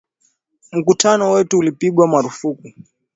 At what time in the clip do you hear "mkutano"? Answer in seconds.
0.71-1.31